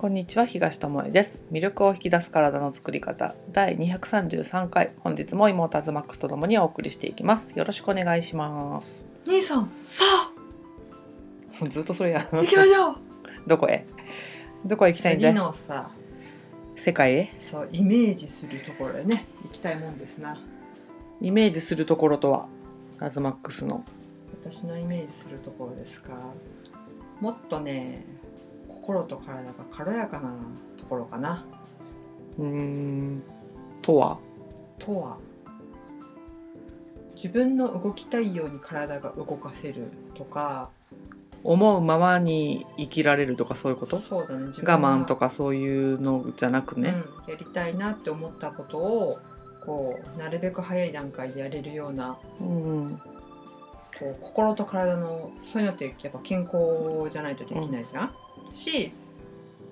[0.00, 1.44] こんにちは東智恵です。
[1.52, 3.34] 魅力を引き出す体の作り方。
[3.52, 4.94] 第233回。
[5.00, 7.50] 本日も妹アズマックスとともにお送りしていきます。
[7.50, 9.04] よろしくお願いします。
[9.26, 10.04] 兄さんさ
[11.62, 11.68] あ。
[11.68, 12.96] ずっとそれや行きましょう。
[13.46, 13.84] どこへ？
[14.64, 15.90] どこへ行きたいんだのさ。
[16.76, 17.34] 世界へ？
[17.38, 19.26] そうイメージするところへね。
[19.42, 20.38] 行きたいもんですな。
[21.20, 22.46] イメージするところとは？
[23.00, 23.84] アズマックスの。
[24.42, 26.12] 私のイメージするところですか。
[27.20, 28.06] もっとね
[28.90, 30.32] 心と体が軽やかな
[30.76, 31.44] ところかな。
[32.38, 33.22] うーん。
[33.82, 34.18] とは？
[34.80, 35.16] とは？
[37.14, 40.70] 自分の動きたいように体が動かせるとか。
[41.42, 43.98] 思うままに生きられるとかそういうこと？
[44.00, 44.48] そうだね。
[44.48, 46.96] 自我慢とかかそういうのじゃなくね、
[47.26, 49.18] うん、やりたいなって思ったことを
[49.64, 53.00] こうなるべく早い段階でやれるようなうん。
[53.98, 58.14] こう心と体のそういうのってやっぱ健康じゃないとできないじゃん、
[58.52, 58.92] し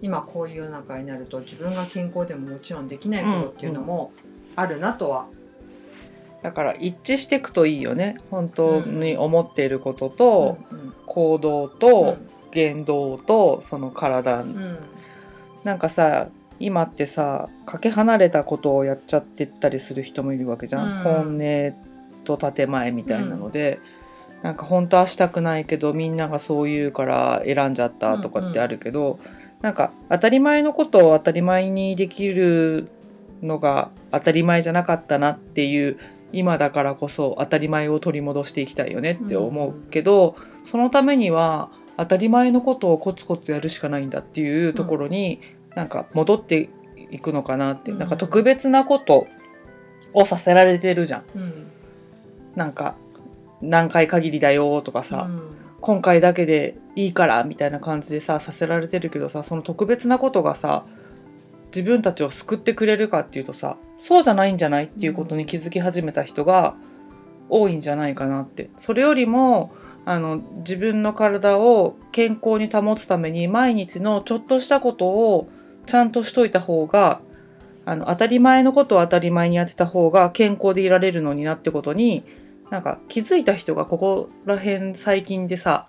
[0.00, 4.12] 今こういう世の中になると自分が健康でももちろんできないことっていうのも
[4.56, 5.26] あるなとは、
[6.42, 8.16] だから一致していくといいよね。
[8.30, 12.18] 本当に思っていることと、うん行動と
[12.52, 14.78] 言動とその体、うんうん。
[15.64, 16.28] なんかさ
[16.60, 21.02] 今ってさかけ離れたことをやっちゃってったりする人もいるわけじゃん、うん。
[21.02, 21.74] 本音
[22.24, 23.80] と建前みたいなので、
[24.42, 29.18] なんか本当はしたくないけどみんながそう言うから選んじゃったとかってあるけど、
[29.60, 32.88] なんか当たり前のことを当たり前にできる
[33.42, 35.98] のが当たり前じゃなかったなっていう
[36.32, 45.40] 今だからこそ当たり前を取り戻していきたいよねって思うけど、そのためには当たり前のことをコツコツやるしかないんだっていうところに、
[45.74, 46.70] なんか戻って
[47.10, 47.98] いくのかなって、うん。
[47.98, 49.26] なんか特別なこと
[50.12, 51.24] をさせられてるじゃん。
[51.34, 51.66] うん。
[52.54, 52.94] なんか
[53.60, 55.58] 何回限りだよとかさ、うん。
[55.80, 60.84] 今回だけでいいからみたいな感じでささせられてるけどさその特別なことがさ
[61.66, 66.74] 自分たちを救ってくれるかっていうとさそうじゃないんじゃないっていうことに気づき始めた人が
[67.48, 68.70] 多いんじゃないかなって。
[68.78, 69.72] それよりも
[70.04, 75.48] あの自分の体を健康に保つために毎日のちょっとしたことを
[75.86, 77.20] ちゃんとしといた方が
[77.84, 82.24] あの当たり前のことを当たり前にやってた方が健康でいられるのになってことに
[82.70, 85.88] なんか気づいた人がここら辺最近でさ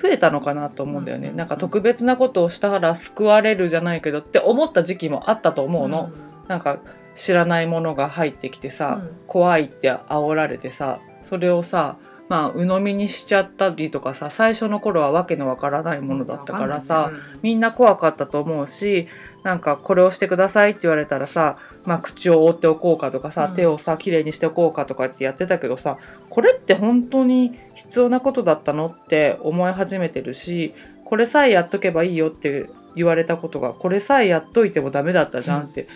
[0.00, 6.10] 増えたのかなと思うんだよね、うんうんうんなんか特別なことをしたら救われるじゃないけどって思った時期もあったと思うの、
[6.48, 6.80] なんか
[7.14, 9.16] 知らないものが入ってきてさ、うん。
[9.26, 11.96] 怖いって煽られてさそれをさ
[12.28, 17.12] まあ鵜呑みにしちゃったりとかさ最初の頃はわけのわからないものだったからさ、
[17.42, 19.08] みんな怖かったと思うし
[19.44, 23.54] なんかこれをしてくださいって言われたらさ、まあ、口を覆っておこうかとかさ、うん。
[23.54, 25.98] 手をさきれいにしておこうかとかってやってたけどさ
[26.30, 30.74] これって本当に必要なことだったのって思い始めてるし
[31.04, 35.88] これさえやっとけばいいよって言われたことがこれさえやっといてもダメだったじゃんって、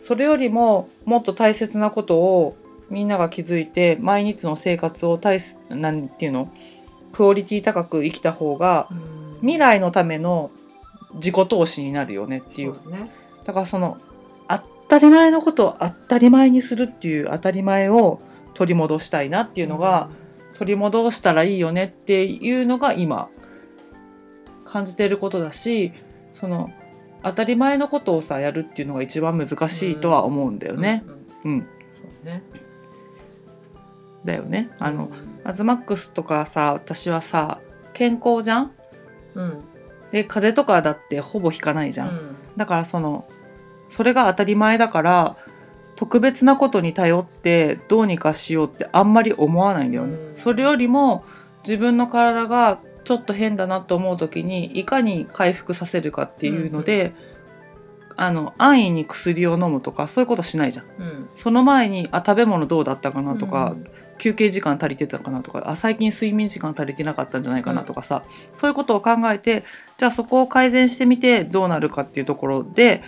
[0.00, 2.56] それよりももっと大切なことを
[2.90, 6.50] みんなが気づいて毎日の生活を大すなんていうの
[7.12, 9.26] クオリティ高く生きた方がうん。
[9.40, 10.50] 未来のための
[11.16, 12.74] 自己投資になるよねっていう。
[12.74, 13.10] そうだね。
[13.44, 13.98] だからその
[14.48, 18.20] 当たり前のことを当たり前にするっていう当たり前を
[18.54, 20.08] 取り戻したいなっていうのが、
[20.54, 23.28] 取り戻したらいいよねっていうのが今
[24.64, 25.92] 感じてることだし
[26.32, 26.70] その
[27.22, 31.04] 当たり前のことをさやるっていうのが一番難しいとは思うんだようんね。
[31.44, 31.52] うん。
[31.52, 31.66] うん、そ
[32.22, 32.42] うね。
[34.24, 34.70] だよね。
[34.78, 35.40] あの、うん。
[35.44, 37.60] アズマックスとかさ私はさ
[37.92, 38.72] 健康じゃん？
[39.34, 39.64] うん
[40.16, 42.08] で風邪とかだってほぼひかないじゃん。
[42.08, 43.26] うんだからその
[43.90, 45.36] それが当たり前だから
[45.94, 50.16] 特別なことに頼ってどうにかしようってあんまり思わないんだよね。
[50.16, 51.24] うんそれよりも
[51.64, 57.12] 自分の体がちょっと変だなと思う時にいかに回復させるかっていうので、
[58.16, 60.86] あの安易に薬を飲むとかそういうことしないじゃん。
[60.98, 63.84] うんその前にあ食べ物どうだったかなとか、うん
[64.18, 68.22] 休憩時間足りてたかなとかあ最近睡眠時間足りてなかったんじゃないかなとかさ、
[68.52, 69.64] そういうことを考えて
[69.96, 73.02] じゃあそこを改善してみてどうなるかっていうところで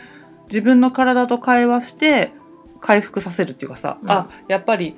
[0.48, 2.32] 自分の体と会話して
[2.80, 4.10] 回復させるっていうかさ、うん。
[4.10, 4.96] あやっぱり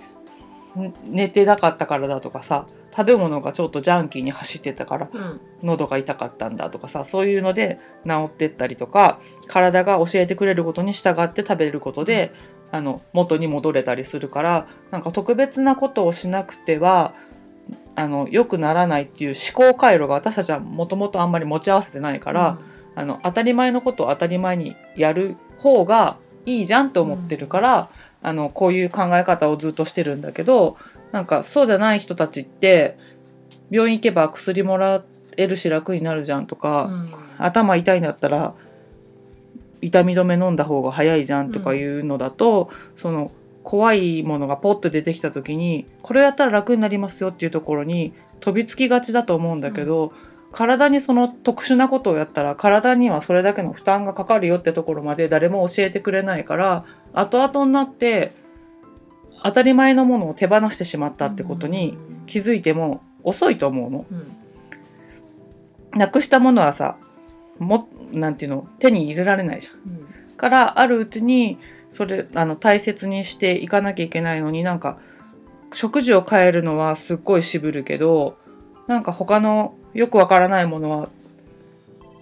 [0.79, 5.41] ん寝てなかったからだとかさ食べ物がちょっとジャンキーに走ってたからうん。
[5.63, 12.33] 喉が痛かったんだとかさそういうので治ってったりとか体が教えてくれることに従って食べることで、
[12.73, 17.15] あの元に戻れたりするからなんか特別なことをしなくては
[17.97, 22.59] あの良くならないっていう思考回路が私たちはもともとあんまり持ち合わせてないから、
[22.95, 27.91] あの当たり前のことを当たり前にやる方がいいじゃんと思ってるから、
[28.23, 30.77] あのこういう考え方をずっとしてるんだけど
[31.13, 32.97] なんかそうじゃない人たちって
[33.71, 35.03] 病院行けば薬もら
[35.37, 37.31] えるし楽になるじゃんとか、うん。
[37.41, 38.55] 頭痛いんだったら
[39.81, 43.33] 痛み止め飲んだ方が早いじゃんとかいうのだと、その
[43.63, 50.13] 怖いものがポッと出てきた時にこれやったら楽になりますよっていうところに飛びつきがちだと思うんだけど、
[50.53, 58.33] 体にその特殊なことをやったら体にはそれだけの負担がかかるよってところまで誰も教えてくれないから後々になって
[59.45, 61.97] 当たり前のものを手放してしまったってことに
[62.27, 64.07] 気づいても遅いと思うの。
[64.11, 64.37] うん
[65.93, 66.97] なくしたものはさ
[67.61, 69.75] もなんていうの手に入れられないじゃん。
[69.75, 70.11] うん
[70.41, 71.59] からあるうちに
[71.91, 74.99] それあの大切にしていかなきゃいけないのになんか
[75.75, 78.39] 食事を変えるのはすっごい渋るけど
[78.87, 81.11] なんか他のよくわからないものは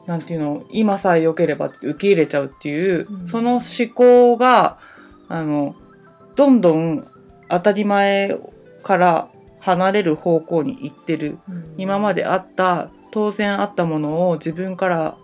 [0.06, 3.28] なんていうの今さえ良ければって受け入れちゃうっていう、うん。
[3.28, 3.62] その思
[3.94, 4.78] 考が
[5.28, 5.76] あの
[6.34, 7.06] どんどん
[7.48, 8.36] 当たり前
[8.82, 9.28] から
[9.60, 11.38] 離れる方向に行ってる。
[11.48, 11.74] うん。
[11.76, 15.18] 今まであった当然あったものを自分から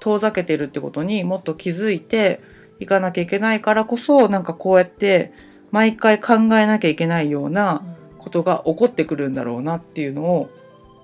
[0.00, 2.40] 遠ざけてるってことにもっと気づいて
[2.78, 5.32] いかなきゃいけないからこそなんかこうやって
[5.70, 7.82] 毎回考えなきゃいけないような
[8.18, 10.50] ことが起こってくるんだろうなっていうのを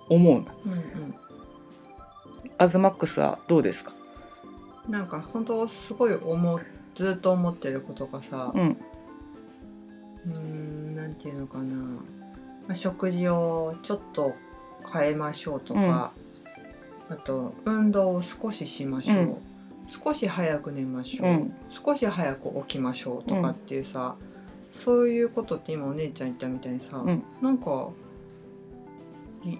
[0.08, 0.40] 思う。
[0.40, 0.46] の。
[0.64, 0.80] うんうん。
[2.58, 3.92] アズマックスはどうですか？
[4.88, 6.60] なんか本当すごい思う
[6.94, 8.76] ずっと思ってることがさうん。
[10.26, 12.00] うーんなんていうのかな、ま
[12.70, 14.32] あ、食事をちょっと
[14.92, 16.12] 変えましょうとか、
[17.08, 19.36] あと運動を少ししましょう、うん。
[19.88, 21.54] 少し早く寝ましょう、うん。
[21.70, 24.16] 少し早く起きましょうとかっていうさ、
[24.70, 27.22] そういうことって今お姉ちゃん言ったみたいにさ、うん。
[27.40, 27.90] なんか
[29.44, 29.58] い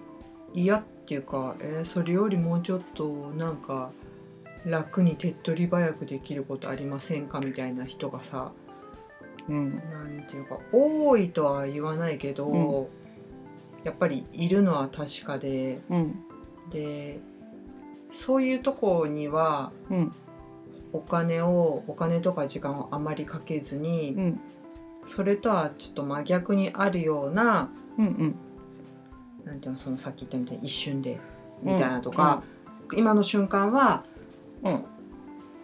[0.53, 3.91] 嫌っていうか、えーそれよりもうちょっとなんか
[4.65, 8.51] 楽に手っ取り早くできることありませんかみたいな人がさ
[9.47, 9.75] うん。
[9.91, 12.87] なんていうか多いとは言わないけど、うん。
[13.85, 16.23] やっぱりいるのは確かでうん。
[16.69, 17.21] で
[18.11, 20.13] そういうとこにはうん。
[20.93, 24.39] お金をお金とか時間をあまりかけずに、うん。
[25.03, 28.35] それとはちょっと真逆にあるようなうんうん。
[29.45, 31.19] なんていうのそのさっき言ったみたいに一瞬で
[31.61, 32.43] みたいなとか、
[32.93, 34.03] 今の瞬間は
[34.63, 34.85] うん。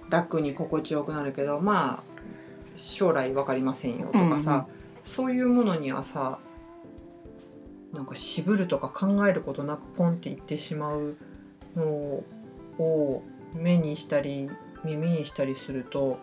[0.09, 2.03] 楽に心地よくなるけどまあ
[2.75, 4.67] 将来分かりませんよとかさ、
[5.05, 6.39] そういうものにはさ
[7.93, 11.17] なんか渋るとか考えることなくポンって言ってしまう
[11.75, 12.23] の
[12.77, 13.23] を
[13.53, 14.49] 目にしたり
[14.83, 16.19] 耳にしたりすると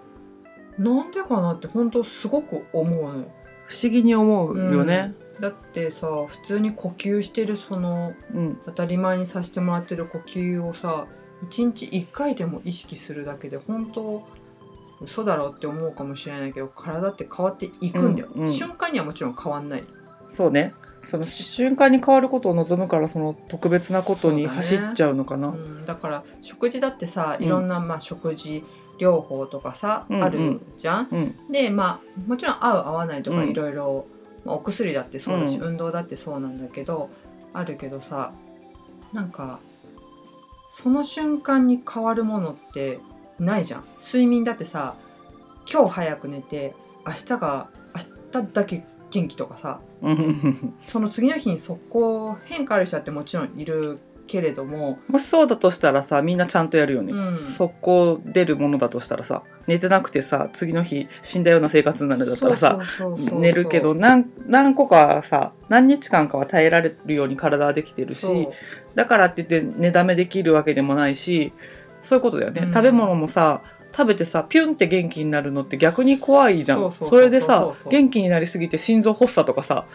[0.79, 3.19] なんでかなって本当すごく思うの。
[3.20, 3.25] よ。
[3.64, 5.14] 不思議に思うよね。
[5.41, 8.61] だってさ普通に呼吸してるそのうん。
[8.67, 11.06] 当たり前にさせてもらってる呼吸をさ
[11.43, 14.26] 1日1回でも意識するだけで本当
[15.00, 18.52] 嘘だろうって思うかもしれないけど体って変わっていくんだよ、うんうん。
[18.52, 19.85] 瞬間にはもちろん変わんない。
[20.29, 20.75] そうね
[21.05, 25.49] その瞬間に変わることを望むからその特別なことに走っちゃうのかな。
[25.49, 28.64] うん、だから食事だってさうんいろんな、まあ、食事
[28.99, 31.08] 療法とかさ、うんうんあるじゃん？
[31.11, 34.06] うんでまあもちろん合う合わないとかうんいろいろ
[34.44, 37.11] まあお薬だってそうだし、うん運動だってそうなんだけど
[37.52, 38.32] あるけどさ
[39.12, 39.58] なんか
[40.70, 43.00] その瞬間に変わるものって
[43.38, 43.85] ないじゃん。
[43.99, 44.94] 睡眠だってさ
[45.70, 46.75] 今日早く寝て
[47.06, 47.69] 明日が
[48.32, 50.74] 明日だけ元気とかさうん。
[50.80, 57.38] その次の日に速攻変化ある人だってもちろんいるけれどももしそうだとしたらさみんなちゃんとやるよね、うん。
[57.38, 62.78] 速攻出るものだとしたらさ寝てなくてさ次の日死んだような生活になるだったらさ
[63.32, 68.49] 寝るけど何何個かさ何日間かは耐えられるように体はできてるし
[68.94, 71.52] だからって言って寝だめできるわけでもないし
[72.00, 72.73] そういうことだよね、うん。
[72.73, 76.92] 食べ物もさ食べてさピュンって元気になるのって逆に怖いじゃん。
[76.92, 79.87] それでさ元気になりすぎて心臓発作とかさ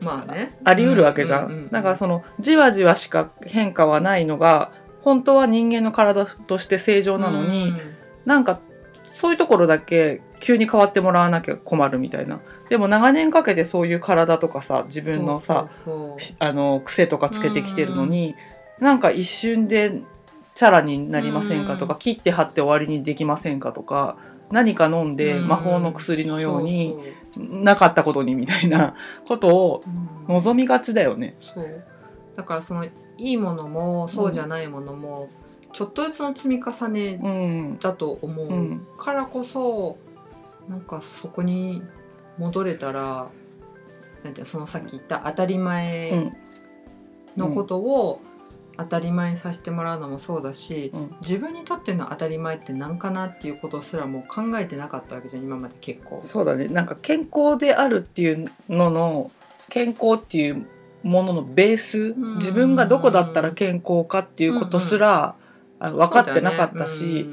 [0.00, 0.58] まあね。
[0.64, 7.80] あり得るわけじゃん,、うううだからそのじわじわしか変化はないのが本当は人間の体として正常なのに、うん
[8.24, 8.60] なんか
[9.12, 12.40] そういうところだけ急に変わってもらわなきゃ困るみたいな。
[12.68, 15.68] でも長年かけてそういう体とかさ自分のさ
[16.38, 18.34] あの癖とかつけてきてるのに、
[18.80, 20.00] なんか一瞬で
[20.54, 21.98] チャラになりませんかとか、うん。
[21.98, 24.16] 切って貼って終わりにできませんかとか
[24.50, 25.48] 何か飲んでうん。
[25.48, 26.96] 魔法の薬のように
[27.36, 28.94] なかったことにみたいな
[29.26, 29.82] ことを
[30.28, 30.34] うん。
[30.34, 31.36] 望みがちだよね。
[31.54, 31.84] そう。
[32.36, 35.28] だからそのいいものもそうじゃないものも、
[35.72, 37.78] ちょっとずつの積み重ねうん。
[37.78, 38.86] だと思ううん。
[38.98, 39.96] からこそ、
[40.68, 41.82] なんかそこに
[42.38, 43.26] 戻れたら
[44.22, 46.36] なんてそのさっき言った当たりう前ん
[47.36, 48.20] のことを
[48.82, 51.16] 当たり前にさせてもらうのもそうだし、うん。
[51.20, 56.20] 自分にとっての当たり前って何かなっていうことすらもう考えてなかったわけじゃん今まで結構。
[56.20, 56.66] そうだね。
[56.66, 59.30] なんか健康であるっていうのの
[59.68, 60.66] 健康っていう
[61.02, 62.36] もののベースん。
[62.36, 65.34] 自分がどこだったら健康かっていうことすら、
[65.78, 67.26] あの分かってなかったし、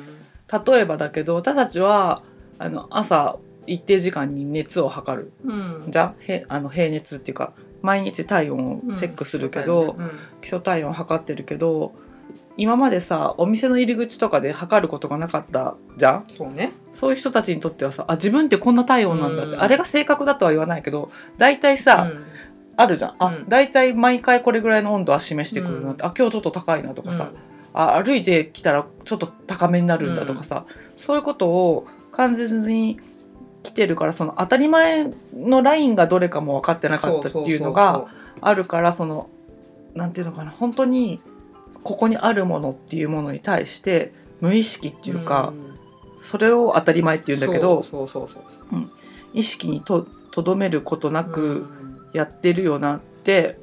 [0.66, 2.24] 例えばだけど私たちは
[2.58, 3.38] あの朝
[3.74, 5.32] 一定時間に熱を測る。
[5.46, 5.86] うん。
[5.90, 10.12] じゃんへあの平熱っていうか毎日体温をチェックするけど、うん。
[10.42, 11.94] 基礎体温測ってるけど
[12.58, 16.26] 今までさお店の入り口とかで測ることがなかったじゃん？
[16.28, 16.74] そうね。
[16.92, 19.62] そういう人たちにとってはさあ自分ってこんな体温なんだって、うん。
[19.62, 22.26] あれが正確だとは言わないけど大体さ、うん。
[22.76, 23.16] あるじゃん。
[23.20, 23.50] あ、うん。
[23.50, 27.32] 大体毎回これぐらいの温度は示してくるなって、あ今日ちょっと高いなとかさ、
[27.74, 30.66] あ歩いてきたらちょっと高めになるんだとかさ、
[30.98, 33.00] そういうことを感じずに
[33.70, 38.08] 来てるからその当たり前のラインがどれかも分かってなかったっていうのが
[38.42, 39.30] あるからその
[39.94, 41.22] なんていうのかな本当に
[41.84, 45.54] ここにあるものっていうものに対して無意識っていうか、
[46.22, 47.86] それを当たり前っていうんだけど
[49.34, 51.90] 意識にととどめることなくうん。
[52.14, 53.58] やってるよなって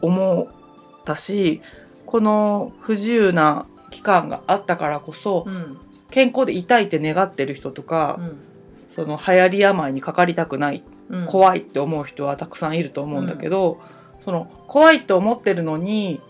[0.00, 1.60] 思ったし
[2.06, 5.78] この不自由な期間があったからこそうん
[6.10, 8.18] 健康で痛いって願ってる人とか、
[8.94, 11.26] その流行り病にかかりたくないうん。
[11.26, 13.80] 怖いって思う人はたくさんいると思うんだけど、
[14.20, 16.20] その怖いって思ってるのに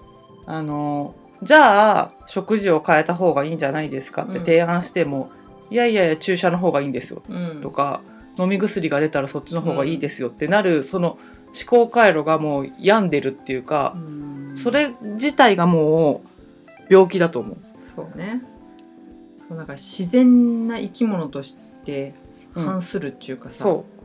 [0.47, 4.44] あのじゃあ食事を変えた方がいいんじゃないですかってうん。
[4.44, 5.30] 提案しても、
[5.70, 7.61] いやいやいや注射の方がいいんですようん。
[7.61, 8.02] とか
[8.38, 14.56] 飲み薬が出たらそっちの方がいいですよってなる、その思考回路がもう病んでるっていうかう、ん。
[14.56, 17.56] それ自体がもう病気だと思う。
[17.80, 18.42] そうね
[19.54, 22.14] なんか自然な生き物として
[22.54, 22.64] うん。
[22.64, 23.98] 反するっていうかさ、そう。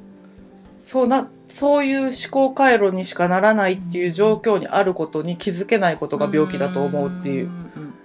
[0.81, 7.47] そうなそういう思考回路にしかならないっていう状況にあることに気づけないことが病気だと思うっていう。
[7.47, 7.53] うん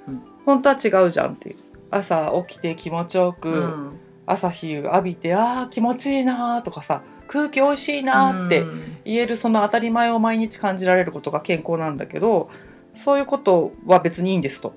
[0.08, 1.56] うん本当は違うじゃんっていう。
[1.90, 3.56] 朝起きて気持ちよく、うん。
[3.56, 8.96] うん朝日浴びてあー気持ちいいなーとかさ空気おいしいなーってうん。
[9.04, 12.50] 言えるその当たり前を毎日感じられることが健康なんだけど
[12.92, 14.74] そういうことは別にいいんですと。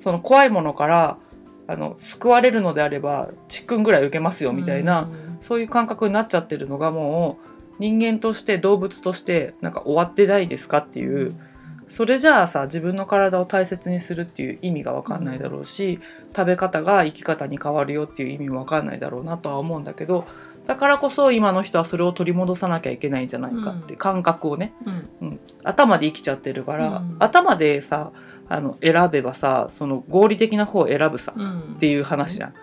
[0.00, 1.16] その怖いものから
[1.70, 5.38] あの救われるのであればちっくんぐらい受けますよみたいな、うん。
[5.40, 7.46] そういう感覚になっちゃってるのがもう
[7.78, 11.34] 人間として動物としてなんか終わってないですかっていう
[11.88, 15.98] それじゃあさ自分の体を大切にするっていう意味が分かんないだろうし、
[16.36, 20.24] 食べ方が生き方に変わるよっていう意味も分かんないだろうなとは思うんだけど
[20.66, 23.98] だからこそ今の人はそれを取り戻さなきゃいけないんじゃないかって、うん。
[23.98, 24.72] 感覚をね
[25.20, 25.40] うん。
[25.64, 27.16] 頭で生きちゃってるから、うん。
[27.18, 28.12] 頭でさ
[28.50, 31.74] あの選べばさその合理的な方を選ぶさ、うん。
[31.76, 32.54] っていう話じゃん。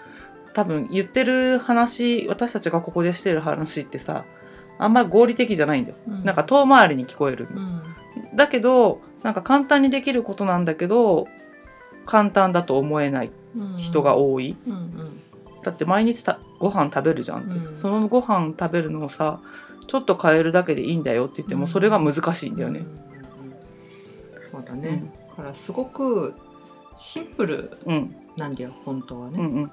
[0.54, 4.26] 多分言ってる話私たちがここでしてる話ってさ
[4.80, 5.98] あんまり合理的じゃないんだよ。
[6.08, 6.26] うん。
[6.26, 7.68] なんか遠回りに聞こえるんだよ。
[8.32, 8.36] うん。
[8.36, 11.28] だけどなんか簡単にできることなんだけど
[12.06, 13.78] 簡単だと思えないうん。
[13.78, 14.58] 人が多い。
[14.68, 15.22] うんうん。
[15.64, 17.78] だって毎日たご飯食べるじゃんって、うん。
[17.78, 19.40] そのご飯食べるのをさ
[19.88, 22.86] ちょっと変えるだけでいいんだよって言ってもそれが難しいんだよね。
[24.52, 26.34] そうだね、だからすごく
[26.98, 29.72] シンプルうん、なんだよ本当はね、うん、うん。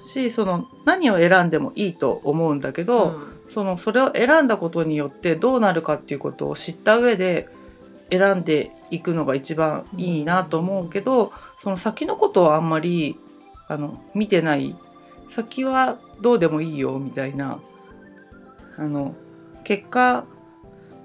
[0.00, 3.40] しその何を選んでもいいと思うんだけど、うん。
[3.48, 7.48] そのそれを選んだことによってどうなるかっていうことを知った上で
[8.10, 13.18] 選んでいくのが一番いいなと思うけど、その先のことはあんまり
[13.68, 14.76] あの見てない。
[15.28, 17.58] 先はどうでもいいよみたいな
[18.76, 19.14] あの
[19.64, 20.26] 結果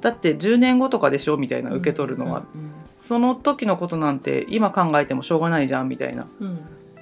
[0.02, 2.44] だって10年後とかでしょみたいな受け取るのは、
[2.98, 6.28] その時のことなんて今考えてもしょうがないじゃんみたいな。
[6.40, 6.48] うん。
[6.48, 6.60] うん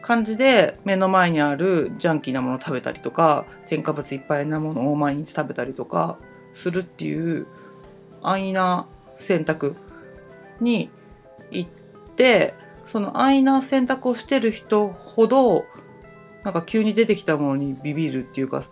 [0.08, 6.18] 感じで目の前にあるジャンキーなものを食べたりとか添加物いっぱいなものを毎日食べたりとか
[6.54, 7.46] するっていう
[8.22, 8.88] 安易な
[9.18, 9.75] 選択
[10.62, 10.89] に
[11.51, 11.70] 行っ
[12.16, 12.54] て
[12.86, 15.66] その安易な選択をしてる人ほど
[16.46, 18.63] なんか急に出てきたものにビビるっていうか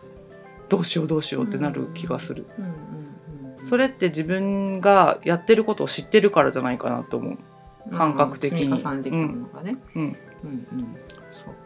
[0.70, 2.46] どうしようどうしようってなる気がする。
[2.58, 2.95] うんうんうん
[3.68, 7.38] それって自分がやってることを知ってるからじゃないかなと思う。
[7.92, 8.82] 感覚的に。
[8.82, 8.96] そう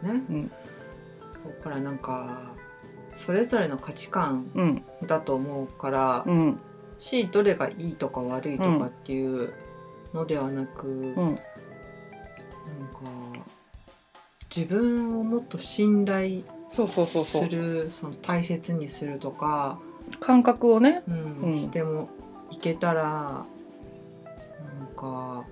[0.06, 0.50] ね、うん。
[1.42, 2.52] そこからなんか
[3.14, 4.84] それぞれの価値観うん。
[5.06, 6.60] だと思うから、うん。
[6.98, 9.52] しどれがいいとか悪いとかっていう
[10.12, 11.14] のではなく、うん。
[11.16, 11.38] なんか
[14.54, 17.48] 自分をもっと信頼そうそうそうそう。
[17.48, 19.78] するその大切にするとか、
[20.18, 21.02] 感覚をね。
[21.08, 21.54] うんうん。
[21.54, 22.08] しても
[22.50, 25.44] いけたらなんか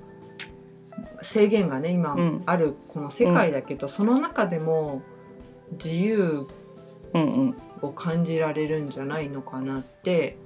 [1.23, 2.43] 制限がね今うん。
[2.47, 5.03] あるこの世界だけど、その中でも
[5.73, 6.47] 自由
[7.83, 10.37] を感じられるんじゃないのかなって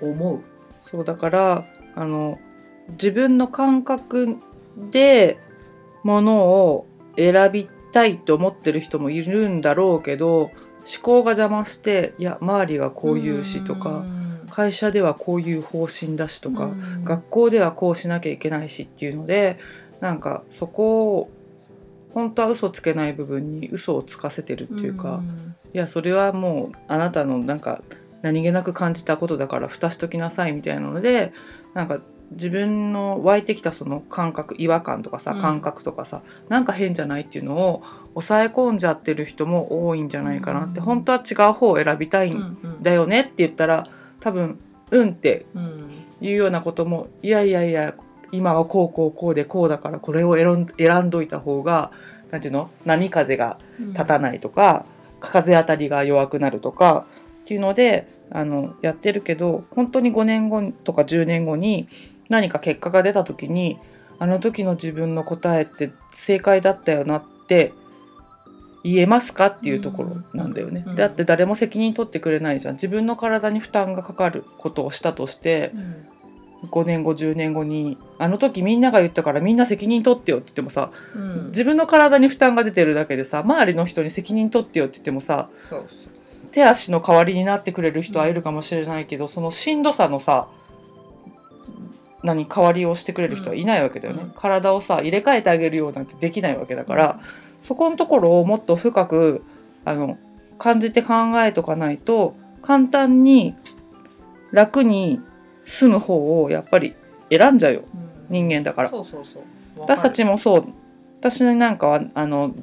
[0.00, 0.40] 思う。
[0.80, 1.64] そうだから
[1.94, 2.38] あの
[2.90, 4.36] 自分の感覚
[4.90, 5.38] で
[6.02, 6.86] ものを
[7.16, 10.50] 選びたいと思ってる人もいるんだろうけど
[10.86, 14.24] 思考が邪魔していや周りがこう言うしとかん。
[14.50, 17.04] 会社ではこういう方針だしとかうん。
[17.04, 19.58] 学校ではこうしなきゃいけないしっていうので
[20.00, 21.30] なんかそこ
[22.12, 25.56] 本当は嘘つけない部分に嘘をつかせてるっていうか、ん。
[25.72, 27.82] いやそれはもうあなたのなんか
[28.22, 31.32] 何気なく感じたことだから蓋しときなさいみたいなので
[31.74, 31.98] なんか
[32.30, 35.40] 自分の湧いてきたその感覚違和感とかさうん。
[35.40, 37.82] 感覚とかさ、なんか変じゃないっていうのを
[38.14, 40.86] 抑え込んじゃってる人も多いんじゃないかなって、うん。
[40.86, 43.84] 本当は違う方を選びたいうんんだよねって言ったら
[44.20, 44.58] 多分
[44.90, 45.90] うんってうん
[46.20, 47.94] いうようなこともいやいやいや
[48.32, 51.90] 今はこうこうこうでこうだからこれを選んどいた方が
[52.30, 52.70] なんていうの？
[52.84, 54.86] 波風が立たないとか、
[55.20, 57.06] 風当たりが弱くなるとか
[57.42, 61.88] っていうのであのやってるけど本当に5年後とか10年後に
[62.28, 63.78] 何か結果が出た時に
[64.18, 67.72] あの時の自分の答えって正解だったよなって
[68.84, 70.84] 言えますかっていうところなんだよね。
[70.86, 70.94] うん。
[70.94, 72.74] だって誰も責任取ってくれないじゃん。
[72.74, 76.06] 自分の体に負担がかかることをしたとしてうん。
[76.70, 81.46] 5年後10年後にあの時みんなが言ったからみんな責任取ってよって言ってもさうん。
[81.48, 85.48] 自分の体に負担が出てるだけでさ周りの人に責任取ってよって言ってもさ
[86.52, 90.46] 手足の代わりになってくれる人はいるかもしれないけど、そのしんどさのさ
[92.22, 94.30] 何代わりをしてくれる人はいないわけだよね、うん。
[94.30, 97.20] 体をさ入れ替えてあげるようなんてできないわけだから、
[97.64, 99.42] そこのところをもっと深く
[99.86, 100.18] あの
[100.58, 103.56] 感じて考えとかないと簡単に
[104.52, 105.18] 楽に
[105.64, 106.94] 済む方をやっぱり
[107.30, 108.10] 選んじゃうようん。
[108.28, 108.90] 人間だから。
[109.78, 110.66] 私たちももそう。
[111.20, 112.54] 私なんかはあの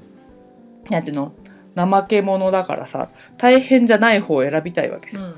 [0.91, 1.33] なんていうの？
[1.75, 5.33] 怠け者だからさ大変じゃない方を選びたいわけ、うん。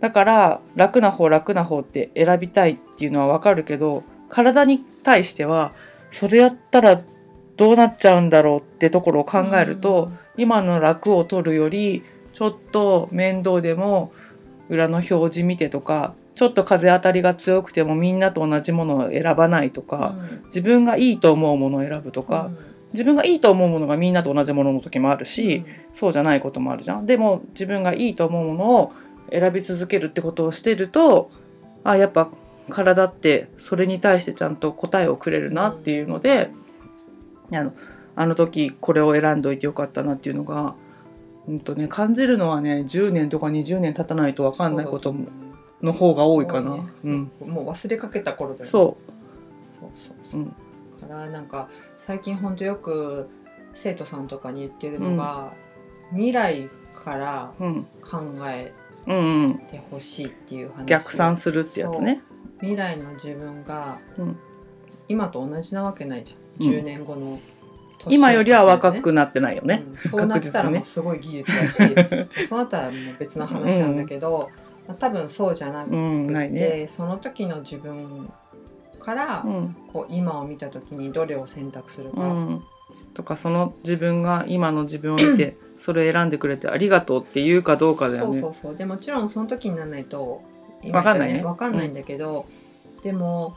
[0.00, 5.72] だから楽な方楽な方って選びたいっていうのはわかるけど体に対しては
[6.10, 7.00] それやったら
[7.58, 14.12] どうなっちゃうんだろうってところを考えると、今の楽を取るよりちょっと面倒でも
[14.68, 20.44] 裏の表示見てとかちょっと風当たりが強くてもみんなと同じものを選ばないとか、うん。
[20.46, 22.50] 自分がいいと思うものを選ぶとか、
[22.92, 27.06] 自分がいいと思うものがみんなと同じものの時もあるし、そうじゃないこともあるじゃん。
[27.06, 28.92] でも自分がいいと思うものを
[29.32, 31.30] 選び続けるってことをしてると
[31.84, 32.30] あやっぱ
[32.70, 36.50] 体ってそれに対してちゃんと答えをくれるなっていうので、
[37.52, 37.72] あの
[38.16, 40.74] あの時これを選んどいてよかったなっていうのが、
[41.46, 45.28] うんとね、感じるのはね10年とか20年経たないと分かんないことも
[45.82, 46.76] の方が多いかな。
[46.76, 46.84] ね。
[47.04, 48.66] うん、もう忘れかけた頃だよね。
[48.66, 48.96] そ
[49.80, 50.40] そうそうう、そう。
[50.40, 50.46] う、ん。
[50.48, 51.68] からなんか
[52.00, 53.28] 最近ほんとよく
[53.74, 55.52] 生徒さんとかに言ってるのが、
[56.10, 57.86] 未来からうん。
[58.02, 58.72] 考え
[59.06, 60.86] うんうん、てほしいっていう話。
[60.86, 62.22] 逆算するってやつね。
[62.60, 64.36] 未来の自分がうん。
[65.08, 67.38] 今と同じなわけないじゃん、うん10年後の
[68.06, 69.84] 今よりは若くなってないよね。
[69.86, 70.10] うん。
[70.10, 71.94] そうなったらもうすごい技術だし、
[72.48, 74.50] そうなったらもう別の話なんだけど、
[74.86, 76.86] まあ多分そうじゃなくて、うん、ないね。
[76.88, 78.32] その時の自分
[79.00, 79.76] から、うん。
[79.92, 82.62] こう今を見た時にどれを選択するか、うん、
[83.14, 88.40] とかその自分が今の自分を見て それ選んでくれてありがとうって言うかどうかだよね。
[88.40, 88.76] そうそうそう。
[88.76, 90.42] でもちろんその時にならないと
[90.92, 91.42] わかんないね。
[91.42, 92.46] わかんないんだけど、
[93.02, 93.56] でも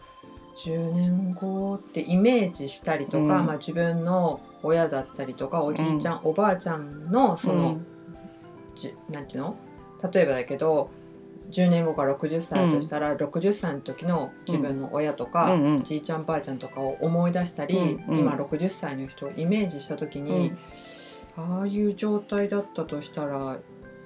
[0.56, 3.28] 10年後ってイメージしたりとか、うん。
[3.28, 7.80] まあ、自分の親だったりとかおじいちゃん、おばあちゃんのその、
[8.76, 9.56] じなんていうの？
[10.12, 10.90] 例えばだけど
[11.52, 15.64] 10年後から60歳だとしたら、60歳の時の自分の親とか、うん。
[15.64, 18.20] うんじいちゃんばあちゃんとかを思い出したり、うんうん。
[18.20, 20.54] 今60歳の人をイメージした時に、
[21.38, 23.58] ああいう状態だったとしたら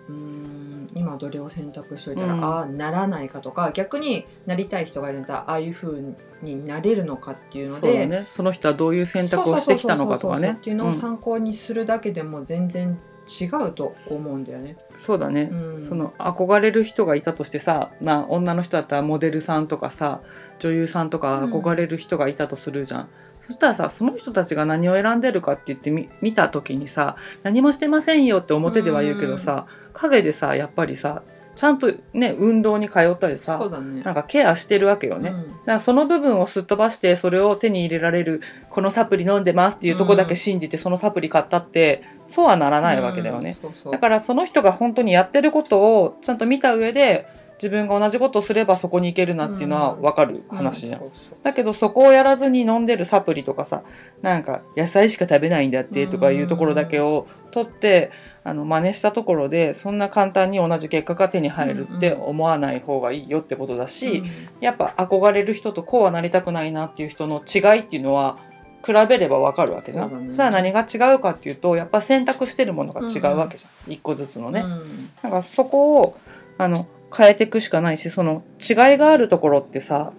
[0.10, 0.90] うーん。
[0.96, 2.44] 今どれを選択しといたら、うん。
[2.44, 6.02] ああならないかとか逆になりたい人がいるんだったらああいう風
[6.42, 8.24] になれるのかっていうのでね。
[8.28, 10.54] その人はどういう選択をしてきたのかとかね。
[10.54, 14.78] っていうのを参考にするだけでも全然違うと思うんだよね。
[14.92, 15.50] うんそうだね。
[15.52, 20.22] うんその憧れる人がいたとしてさ、まあ、女の人だったらモデルさんとかさ
[20.60, 23.10] 女優さんとか憧れる人がいたとするじゃん、
[23.42, 31.22] そしたらさその人たちが何を選んでるかって言ってみ見た時にさ何もしてませんよって表では言うけどさ、陰でさやっぱりさ
[31.56, 34.04] ちゃんとね運動に通ったりさね。
[34.04, 35.30] なんかケアしてるわけよね。
[35.30, 43.56] うんだからその部分をすっ飛ばしてそれを手に入れられるこのサプリ飲んでますっていうとこだけ信じてそのサプリ買ったってそうはならないわけだよね。
[43.92, 51.02] だからその人が本当にやってることをちゃんと見た上で自分が同じことをすればそこに行けるなっていうのは分かる話じゃん。
[51.44, 53.84] だけどそこをやらずに飲んでるサプリとかさ
[54.22, 58.12] なんか野菜しか食べないんだってとかいうところだけを取って
[58.44, 64.24] あの真似したところでそんな簡単に同じ結果が手に入るって思わない方がいいよってことだし、
[64.62, 68.38] やっぱ憧れる人とこうはなりたくないなっていう人の違いっていうのは
[68.86, 70.34] 比べればわかるわけじゃん。
[70.36, 74.62] さあ何が違うかっていうとやっぱ選択してるものが違うわけじゃん、一個ずつのね。
[74.62, 75.10] うん。
[75.24, 76.18] なんかそこを
[76.60, 80.12] あの変えていくしかないしその違いがあるところってさ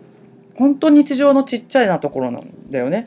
[0.55, 3.07] 本当日常のちっちゃいなところなんだよね。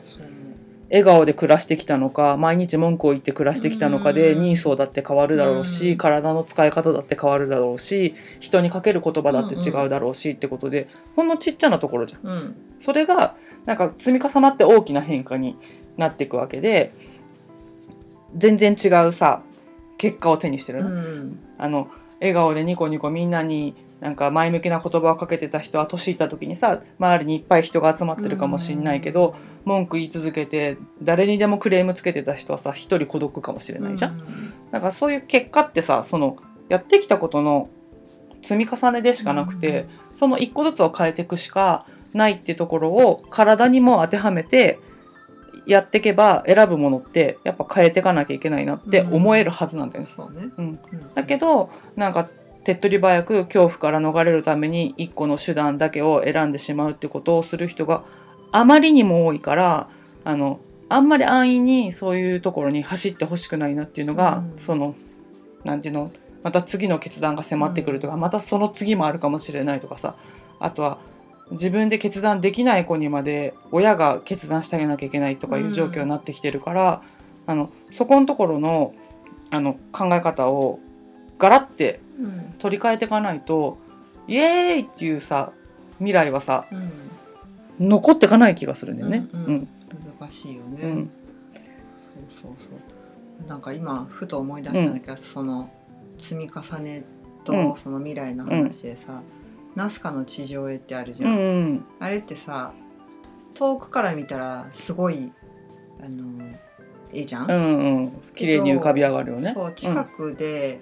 [0.90, 12.28] 笑顔で暮らしてきたのか毎日文句を言って暮らしてきたのかでうん人相だって変わるだろうし、うん体の使い方だって変わるだろうし人にかける言葉だって違うだろうしってことで、ほんのちっちゃなところじゃん。
[12.28, 15.56] うんそれがなんか積み重なって大きな変化に
[15.96, 16.90] なっていくわけで
[18.36, 19.42] 全然違うさ
[19.96, 20.88] 結果を手にしてるうの。
[20.90, 21.88] んあの
[22.20, 34.18] 笑顔でニコニコみんなになんか前向きな言葉をかけてた人は年いった時にさ周りにいっぱい人が集まってるかもしんないけど、文句言い続けて誰にでもクレームつけてた人はさ一人孤独かもしれないじゃん。
[34.70, 36.36] だからそういう結果ってさその
[36.68, 37.68] やってきたことの
[38.42, 44.78] 積み重ねでしかなくて、その一個ずつを変えていくしかないってところを体にも当てはめて
[45.66, 50.10] やっていけば選ぶものってやっぱ変えていかなきゃいけないなって思えるはずなんだよね。
[50.14, 50.78] そうね、うん。
[50.92, 51.14] うん。
[51.14, 52.28] だけどなんか
[52.64, 58.04] 手っ取り早く恐怖から逃れるために一個の手段だけを選んでしまうってことをする人が
[58.52, 59.88] あまりにも多いから
[60.24, 64.58] あのあんまり安易にそういうところに走ってほしくないなっていうのが、うん。
[64.58, 64.94] その
[65.64, 66.10] なんていうの
[66.42, 70.14] また次の決断が迫ってくるとか、またその次もあるかもしれないとかさ
[70.58, 70.98] あとは
[71.50, 77.02] 自分で決断できない子にまで親が決断してあげなきゃいけないとかいう状況になってきてるから、
[77.46, 78.94] あのそこのところの
[79.50, 80.78] あの考え方を
[81.38, 82.54] ガラッてうん。
[82.58, 83.78] 取り替えていかないと
[84.28, 85.52] イエーイっていうさ
[85.96, 87.88] 未来はさうん。
[87.88, 89.26] 残っていかない気がするんだよね。
[89.32, 89.68] うんうん。
[90.20, 91.10] 難しいよね、うん。
[92.14, 92.52] そうそう
[93.40, 93.48] そう。
[93.48, 95.70] なんか今ふと思い出したんだけど、その
[96.18, 97.02] 積み重ね
[97.44, 97.74] とうん。
[97.82, 99.22] その未来の話でさ、
[99.80, 101.40] ナスカの地上絵ってあるじゃん、うんう
[101.72, 101.84] ん。
[102.00, 102.74] あれってさ
[103.54, 105.32] 遠くから見たらすごい
[106.04, 106.54] あの
[107.12, 109.52] 絵じゃん、うんうん綺麗に浮かび上がるよね。
[109.54, 110.80] そう近くで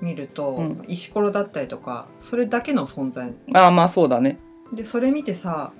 [0.00, 0.84] 見ると、うん。
[0.88, 3.28] 石ころだったりとかそれだけの存在。
[3.28, 4.38] うんああまあそうだね。
[4.72, 5.72] でそれ見てさ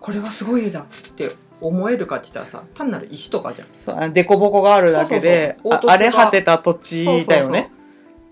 [0.00, 3.68] これはすごい絵だって思えるかって言ったらさ単なる石とかじゃん。
[3.68, 7.70] そう凸凹があるだけで荒れ果てた土地だよね。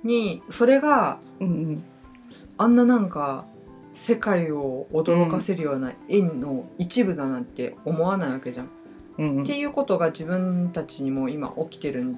[0.02, 1.84] にそれがうんうん
[2.58, 3.46] あんななんか
[3.92, 8.70] 世界を驚かせるような絵の一部だなんて思わないわけじゃん。
[9.18, 9.42] うんうん。
[9.42, 12.16] っていうことが自分たちにも今起きてる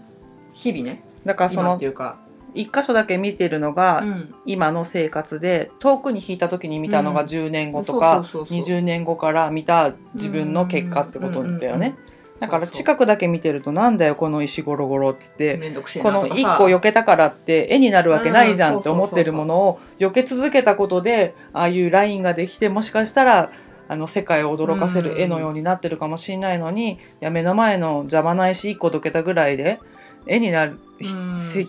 [0.53, 1.03] 日々ね。
[1.25, 2.19] だからその今っていうか、
[2.55, 4.35] 一箇所だけ見てるのが、うん。
[4.45, 7.27] 今の生活で遠くに引いた時に見たのがうん。
[7.27, 8.79] 10年後とか、そうそうそうそう。
[8.79, 11.97] 20年後から見た自分の結果ってことだよね。
[12.39, 15.59] だから近くだけ見てるとなんだよこの石ゴロゴロっつって。
[16.03, 16.55] このなとかさ。
[16.55, 23.51] 1個避けたからって絵になるわけないじゃんってうん思ってるものを避け続けたことでああいうラインができてもしかしたら
[23.89, 29.81] あの世界を驚かせる絵のようになってるかもしれないのにいや目の前の邪魔な石1個どけたぐらいで
[30.27, 30.79] 絵になる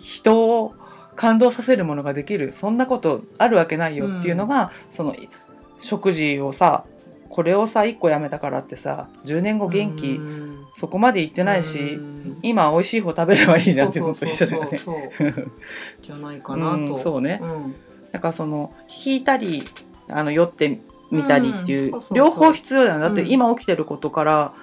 [0.01, 0.73] 人を
[1.19, 2.53] 感動させるものができる。
[2.53, 5.13] そんなことあるわけないよっていうのが、その
[5.77, 6.85] 食事をさ
[7.39, 10.67] これをさ1個やめたからってさ10年後元気、うん。
[10.73, 12.39] そこまで行ってないし、うん。
[12.43, 14.81] 今美味しい方食べればいいじゃんっていうのと一緒だよね。
[16.01, 17.39] じゃないかなと、うんそうね。
[17.41, 17.75] うん。
[18.11, 18.73] だからその
[19.05, 19.63] 引いたり
[20.09, 23.31] あの酔ってみたりっていう,、両方必要だよだってうん。
[23.31, 24.53] 今起きてることから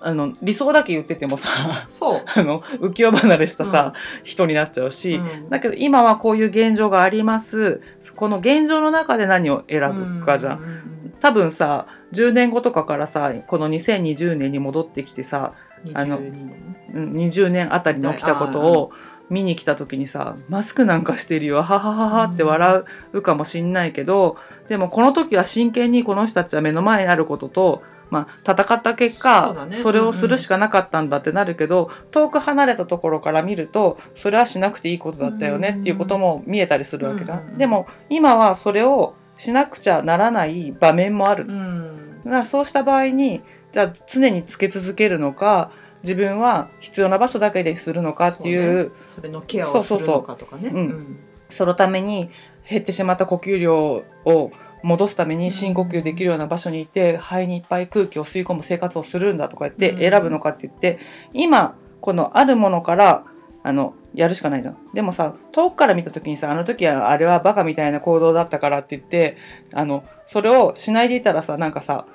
[0.00, 1.48] あの理想だけ言っててもさ
[1.88, 2.22] そう。
[2.36, 3.94] あの浮世離れしたさ、
[4.24, 5.48] 人になっちゃうし、うん。
[5.48, 7.80] だけど今はこういう現状があります。
[8.14, 10.58] この現状の中で何を選ぶかじゃん。
[10.58, 16.66] ううん多分さ10年後とかからさこの2020年に戻ってきてさうんあの22年？
[16.94, 18.90] うん20年あたりに起きたことを
[19.28, 21.56] 見に来た時にさマスクなんかしてるよ。
[21.56, 24.36] ははははって笑うかもしんないけど
[24.68, 29.76] でもこの時は真剣にこの人たちは目の前にあることと、まあ、戦った結果ね。
[29.76, 37.40] それをするしかなかったんだってなるけど、遠く離れたところから見るとそれはしなくていいことだったよねっていうことも見えたりするわけじゃん。
[37.40, 37.58] うんうん。
[37.58, 41.52] でも今はそれをしなくちゃならない場面もあるう。
[41.52, 42.22] ん。
[42.24, 45.70] だからそうした場合にじゃあ常につけ続けるのか
[46.02, 48.90] 自分は必要な場所だけでするのかっていうね。
[49.14, 50.62] それのケアをするのかとかね。
[50.62, 51.18] そうそうそううん。
[51.48, 52.30] そのために
[52.68, 59.98] 減ってしまった呼吸量を戻すために深呼吸できるような場所にいて肺にいっぱい空気を吸い込む生活をするんだとか言ってうん。
[59.98, 60.98] 選ぶのかって言って
[61.32, 63.24] 今このあるものから
[63.66, 64.78] あのやるしかないじゃん。
[64.94, 69.36] でもさ遠くから見た時にさあの時はあれはバカみたいな行動だったからって言って
[69.72, 72.06] あのそれをしないでいたらさなんかさ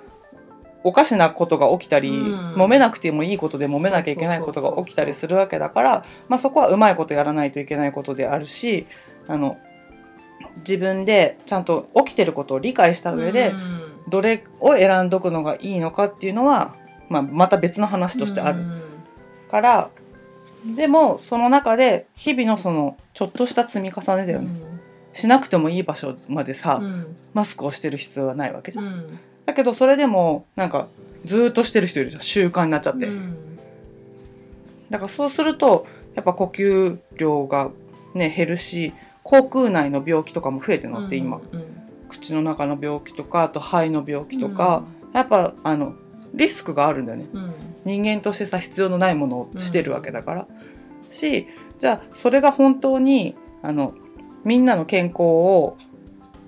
[0.85, 2.53] おかしなことが起きたり、うん。
[2.55, 8.87] 揉めなくてもいいことで揉めなきゃいけないことが起きたりするわけだから、まあ、そこはうまいことやらないといけないことであるし
[9.27, 9.57] あの
[10.59, 13.81] 自分でちゃんと起きてることを理解した上で、うん。
[14.09, 16.75] どれを選んどくのがいいのかっていうのは、
[17.09, 18.81] まあ、また別の話としてあるうん。
[19.49, 19.89] から、
[20.65, 24.49] でもその中で日々のそのちょっとした積み重ねだよね、
[25.13, 27.15] しなくてもいい場所までさ、うん。
[27.33, 28.85] マスクをしてる必要はないわけじゃん。
[28.85, 29.19] うん。
[29.45, 30.87] だけどそれでもなんか
[31.25, 32.21] ずーっとしてる人いるじゃん。
[32.21, 33.57] 習慣になっちゃって、うん。
[34.89, 37.71] だからそうするとやっぱ呼吸量が
[38.13, 38.93] ね減るし
[39.23, 41.77] 口腔内の病気とかも増えてるのって今、うん
[42.09, 45.95] 口の中の病気とかあと肺の病気とか、やっぱあの
[46.33, 47.27] リスクがあるんだよね。
[47.31, 47.53] うん
[47.85, 50.47] 人間としてさ必要のないものをしてるわけだから、
[51.09, 51.47] し
[51.79, 53.93] じゃあそれが本当にあの
[54.43, 55.77] みんなの健康を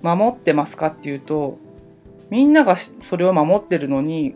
[0.02, 1.58] 守ってますかっていうと
[2.30, 4.34] みんながしそれを守ってるのに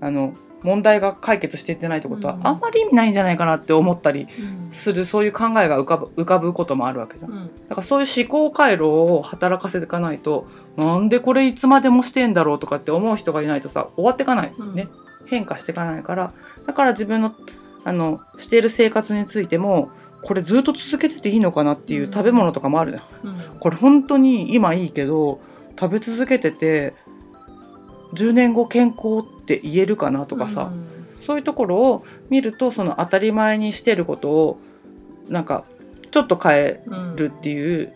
[0.00, 2.46] あの問題が解決していってないってことは、うん。
[2.46, 4.70] あんまり意味ないんじゃないかなって思ったりうん。
[4.70, 7.32] するそういう考えが浮かぶ浮かぶこともあるわけじゃん。
[7.32, 7.66] うん。
[7.66, 14.88] だからそういう思考回路を働かせていかないとなんでこれいつまでもしてんだろうとかって思う人がいないとさ終わっていかないね、
[15.32, 16.32] 変化していかないから。
[16.66, 17.34] だから自分の
[17.84, 19.90] あのしている生活についても
[20.22, 22.12] これずっと続けてていいのかなっていううん。
[22.12, 23.04] 食べ物とかもあるじゃん。
[23.28, 23.58] うん。
[23.58, 25.40] これ本当に今いいけど
[25.80, 26.94] 食べ続けてて
[28.14, 30.70] 10年後健康って言えるかなとかさ、
[31.18, 34.60] そういうところを見るとその当たり前にしてることを
[35.28, 35.64] なんか
[36.10, 37.92] ちょっと変えうんるっていう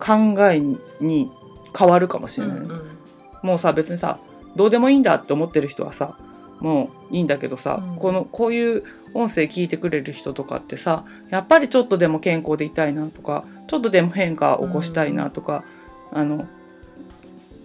[0.00, 0.60] 考え
[1.00, 1.30] に
[1.76, 2.98] 変わるかもしれない、うんうん。
[3.42, 4.18] もうさ別にさ
[4.56, 6.18] どうでもいいんだって思ってる人はさ
[6.60, 7.96] もういいんだけどさ、うん。
[7.96, 15.64] このこういう音声聞いてくれる人とかってさやっぱりちょっとでも健康でいたいなとかちょっとでも変化を起こしたいなとか、
[16.12, 16.46] あの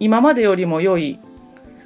[0.00, 1.18] 今までよりも良い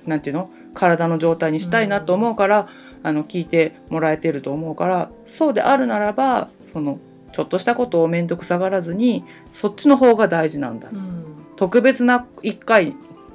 [0.07, 2.69] なんていうの体の状態にしたいなと思うから、
[3.03, 6.99] あの聞いてもらえてると思うからそうであるならばその
[7.33, 10.89] ちょっとしたことを面倒くさがらずにそっちの方が大事なんだ。
[10.91, 11.25] うん。
[11.57, 12.95] 特別な1回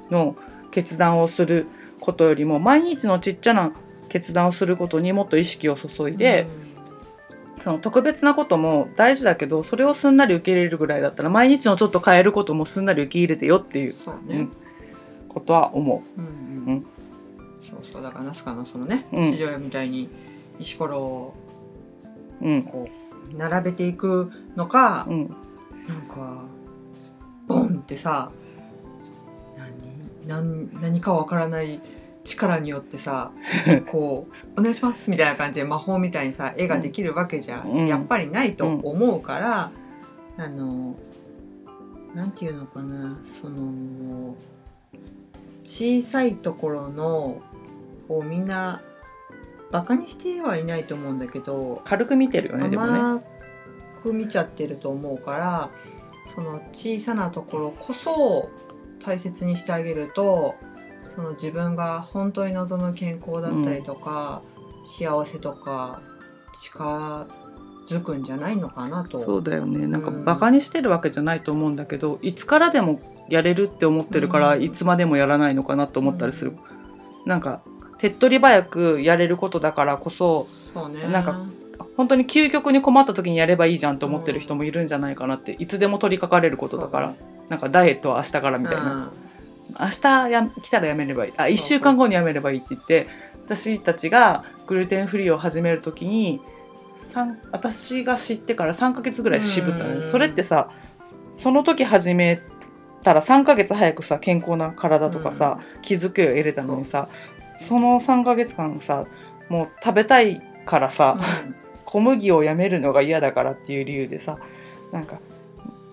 [0.10, 0.36] の
[0.72, 1.68] 決断をする
[2.04, 3.72] ことよりも毎日のちっちゃな
[4.10, 6.48] 決断をすることにもっと意識を注いで、
[7.62, 13.94] その特別なことも大事だけどそれをすんなり受け入れるぐらいだったら毎日のちょっと変えることもすんなり受け入れてよっていう。
[13.94, 14.38] そうね。
[14.38, 14.52] うん。
[15.30, 16.22] ことは思う。
[16.22, 16.76] んううん。
[16.76, 16.86] ん
[17.70, 18.02] そうそう。
[18.04, 19.24] だからナスカのそのねうん。
[19.34, 20.10] 市場みたいに
[20.60, 21.34] 石ころを
[22.42, 22.46] う。
[22.46, 22.63] うん。
[22.63, 22.89] こ
[23.32, 25.36] う並べていくのかうん。
[25.88, 26.44] なんか
[27.48, 28.32] ボンってさ
[30.28, 31.82] 何何何かわからない
[32.24, 33.32] 力によってさ
[33.92, 37.88] こう「お願いします」みたいな感じで魔法みたいにさ絵ができるわけじゃ、うん。
[37.88, 39.72] やっぱりないと思うから、
[40.38, 40.96] あの
[42.14, 44.36] なんていうのかなその
[45.64, 47.42] 小さいところの
[48.10, 48.82] をみんな
[49.72, 53.00] バカにしてはいないと思うんだけど軽く見てるよねでもね。
[53.00, 53.22] 甘
[54.04, 55.70] く見ちゃってると思うから
[56.36, 58.50] その小さなところこそ
[59.06, 60.56] 大切にしてあげると
[61.16, 64.42] その自分が本当に望む健康だったりとか、
[64.86, 66.02] 幸せとか
[66.54, 67.28] 近
[67.88, 69.20] づくんじゃないのかなと。
[69.20, 69.86] そうだよね。
[69.88, 74.63] なんかうんバカにしてるわけじゃないと思うんだけどいつからでもやれるって思ってるから、うん。
[74.63, 76.54] いつまでもやらないのかなと思ったりする、
[77.26, 77.62] なんか
[78.00, 81.08] 手っ取り早くやれることだからこそそうね。
[81.08, 81.46] なんか
[81.96, 87.13] 本当に究極に困った時にやればいいじゃんと思ってる人もいるんじゃないかなっていつでも取り掛かれることだから、
[87.54, 89.12] なんかダイエットは明日からみたいな、
[89.80, 91.34] 明日や来たらやめればいい。
[91.38, 93.08] あ1週間後にやめればいいって言って
[93.46, 96.42] 私たちがグルテンフリーを始める時に
[96.98, 100.00] 三私が知ってから3ヶ月ぐらい渋ったのうん。
[100.00, 100.72] ねそれってさ
[101.32, 102.42] その時始め
[103.04, 107.08] たら3ヶ月早くさ健康な体とかさ、気づきを得れたのにさ
[107.56, 109.06] その3ヶ月間さ
[109.48, 111.56] もう食べたいからさ、うん。
[111.86, 114.39] 小麦をやめるのが嫌だからっていう理由でさ
[114.92, 115.20] なんか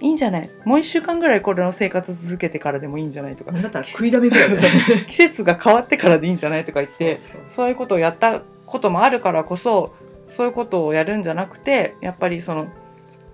[0.01, 0.51] いいんじゃない？
[0.65, 3.53] もう1週間ぐらいこれの生活続けてからでもいいんじゃないとか。
[3.53, 4.59] だったら食いだめぐらいね。
[5.07, 9.95] 季節が変わってからでいいんじゃないとか言ってそういうことをやったこともあるからこそ
[10.29, 12.69] そういうことをやるんじゃなくてやっぱりその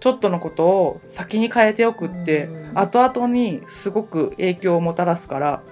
[0.01, 2.79] ちょっとのことを先に変えておくってうん。
[2.79, 5.63] 後々にすごく影響をもたらすから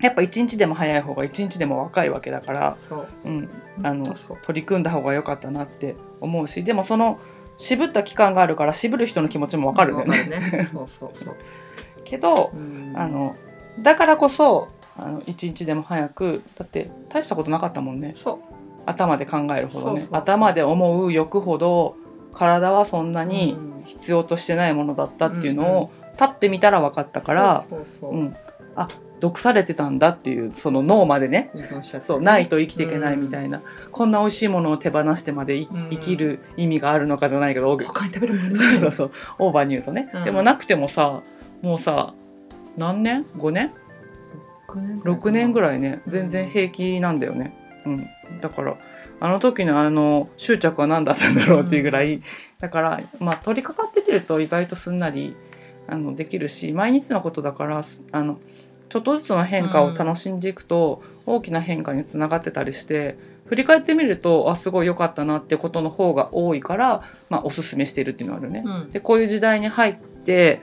[0.00, 3.08] やっぱ一日でも早い方が一日でも若いわけだから、そう。
[3.24, 3.48] うん、
[3.82, 7.18] あの取り組んだ方が良かったなって思うしでもその
[7.56, 10.40] 渋った期間があるから渋る人の気持ちもわかるんだよね。
[10.40, 10.68] ね。
[10.72, 11.36] そうそうそう。
[12.04, 12.92] けどうん。
[12.96, 13.36] あの
[13.80, 18.14] だからこそあの一日でも早くだって大したことなかったもんね。
[18.16, 18.38] そう。
[18.86, 20.00] 頭で考えるほどね。
[20.00, 21.96] そうそう頭で思う欲ほど
[22.32, 23.74] 体はそんなにうん。
[23.84, 28.16] 必要としてないものだったっていうのを立ってみたら分かったから、そうそうそう。
[28.16, 28.36] うん、
[28.76, 28.88] あ
[29.24, 31.50] 毒されてたんだっていうその脳までね。
[32.02, 39.10] そうないと生きていけないみたいな、こんな美味しいものを手放してまで生き,、る意味があるのかじゃないけど、他に食べるも そうそうそう。
[39.38, 40.24] オーバーに言うとね、うん。
[40.24, 41.22] でもなくてもさ
[41.62, 42.12] もうさ
[42.76, 43.72] 何年 ?5 年
[44.68, 46.02] ？6年ぐいらいね。
[46.06, 47.54] 全然平気なんだよね、
[47.86, 48.06] うん、
[48.42, 48.76] だから
[49.20, 52.20] あの時のあの執着は何だったんだろうっていうぐらい、
[52.60, 55.34] だからまあ取り掛かってみると意外とすんなり
[55.86, 58.38] あのできるし毎日のことだからすあの
[58.94, 68.62] ちょっとずつの変化を楽しんでいくと、大きな変化につながってたりして振り返ってみるとあすごい良かったなってことの方が多いから、まあ、おすすめしてるっていうのがあるね。
[68.64, 68.90] うん。
[68.92, 70.60] でこういう時代に入って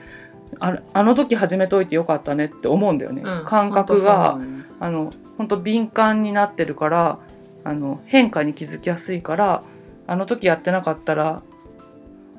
[0.60, 3.20] ああの時始めといてよかったねって思うんだよね。
[3.22, 3.44] うん。
[3.44, 4.38] 感覚が
[4.80, 7.18] あの本当敏感になってるから
[7.64, 9.62] あの変化に気づきやすいから
[10.06, 11.42] あの時やってなかったら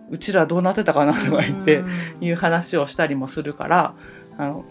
[0.09, 1.91] うちらどうなってたかなとか言ってうん。
[2.21, 3.93] いう話をしたりもするから
[4.39, 4.65] あの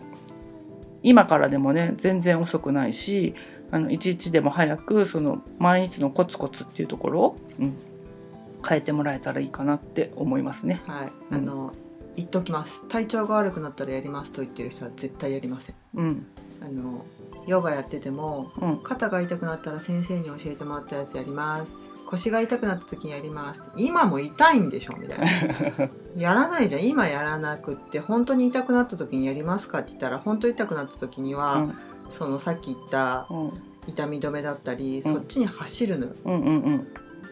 [1.03, 3.35] 今からでもね全然遅くないし
[3.71, 7.75] あの一日でも早くその毎日のコツコツっていうところを、うん、
[8.67, 10.83] 変えてもらえたらいいかなって思いますね。
[10.87, 11.37] はい、うん。
[11.37, 11.73] あの
[12.15, 12.87] 言っときます。
[12.89, 15.75] 体調が悪くなったらやりますと言ってる人は絶対やりません。
[15.95, 16.27] うん。
[16.61, 17.05] あの
[17.47, 18.83] ヨガやっててもうん。
[18.83, 21.73] 肩が痛くなったら先生に教えてもらったやつやります
[22.13, 23.63] 腰が痛くなった時にやります。
[23.75, 25.27] 今も痛いんでしょみたいな。
[26.17, 26.85] やらないじゃん。
[26.85, 31.75] 今やらなくって本当に痛くなった時にやりますかって言ったら本当に痛くなった時には、うん。
[32.11, 33.53] そのさっき言ったうん。
[33.87, 35.15] 痛み止めだったり、うん。
[35.15, 36.13] そっちに走るのよ。
[36.27, 36.87] うんうんうん。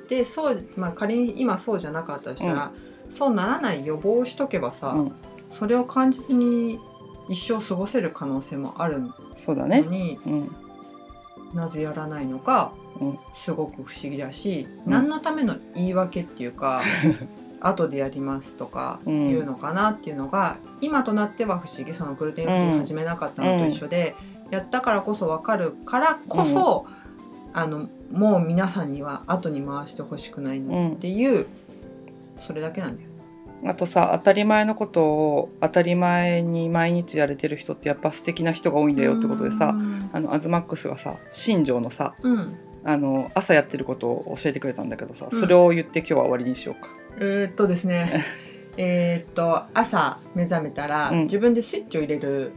[0.08, 2.72] でそう、まあ、仮に今そうじゃなかったとしたら、
[3.10, 5.12] そうならない予防をしとけばさ、うん。
[5.50, 6.80] それを感じずに
[7.28, 9.82] 一生過ごせる可能性もあるのそうだね。
[9.82, 10.56] に、うん。
[11.52, 13.18] なぜやらないのかうん。
[13.34, 14.92] すごく不思議だし、うん。
[14.92, 16.82] 何のための言い訳っていうか
[17.60, 19.28] 後でやりますとかうん。
[19.28, 21.94] 言うのかなっていうのが、今となっては不思議。
[21.94, 24.14] そのグルテンフリー始めなかったのと一緒で、
[24.50, 26.86] やったからこそ分かるからこそ、
[27.52, 31.46] あのもう皆さんには後に回してほしくないなっていう、
[32.36, 33.10] それだけなんだよ。
[33.66, 40.10] あとさ当たり前のことを当たり前に毎日やれてる人ってやっぱ素敵な人が多いんだよってことでさうん。
[40.12, 45.40] あのアズマックスがさ新庄のさうんあの朝やってることを教えてくれたんだけどさうん。
[45.40, 46.90] それを言って今日は終わりにしようか。
[47.18, 48.24] えーっとですね。
[48.76, 51.18] えーっと朝目覚めたら、うん。
[51.24, 52.52] 自分でスイッチを入れる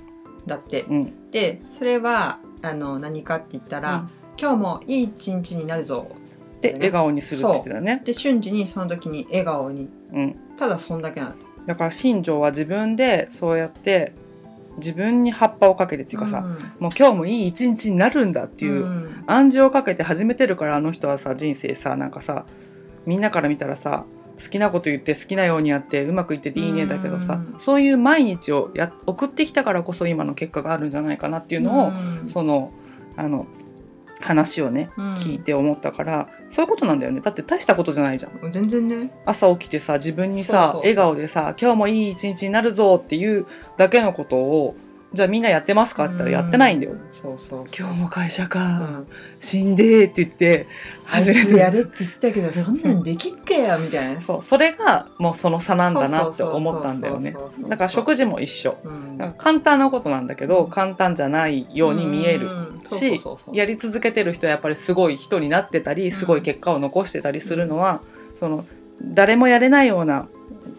[0.45, 0.83] んだって。
[0.83, 1.31] うん。
[1.31, 4.07] でそれはあの何かって言ったら、
[4.39, 6.07] 今日もいい一日になるぞ
[6.61, 8.01] で笑顔にするって言ってたよね。
[8.05, 11.35] で瞬時にその時に笑顔にうん、ただそんだけなんだ。
[11.35, 14.13] ってだから新庄は自分でそうやって
[14.77, 16.41] 自分に葉っぱをかけてっていうかさ、
[16.79, 19.23] もう今日もいい一日になるんだっていう、ん。
[19.27, 22.45] 暗示をかけて始めてるからあの人はさ人生さなんかさ
[23.05, 24.05] みんなから見たらさ
[24.41, 27.59] 好きなこと言って好きなようにやってうまくいってていいねだけどさ、うん。
[27.59, 31.91] そういう毎日をや送ってきたからこそ今の結果があるんじゃないかなっていうのを、う
[32.25, 32.29] ん。
[32.29, 32.73] その
[33.15, 33.45] あの
[34.23, 35.13] 話をねうん。
[35.13, 37.21] 聞いて思ったから、そういうことなんだよね。
[37.21, 38.51] だって大したことじゃないじゃん。
[38.51, 39.11] 全然ね。
[39.25, 43.45] 朝起きてさ自分にさ笑顔でさ今日もいい一日になるぞっていう
[43.77, 44.75] だけのことを
[45.13, 46.93] じゃあみんなやってますかって言ったらやってないんだよ。
[46.93, 49.07] うそうそう今日も会社か、うん。
[49.39, 50.67] 死んでーって言って
[51.05, 51.51] 初めて。
[51.51, 54.21] つやるって言ったけどそんなんできっけよみたいな。
[54.21, 57.35] そうそれがもうその差なんだなって思ったんだよね。
[57.67, 58.77] だから食事も一緒。
[58.83, 59.17] うん。
[59.19, 62.49] なんか簡単なことなんだけど簡単じゃないように見える。
[62.87, 63.21] し
[63.53, 68.01] やり続けてる人はやっぱりすごい人になってたりすごい結果を残してたりするのは
[68.35, 68.65] その
[69.01, 70.27] 誰もやれないような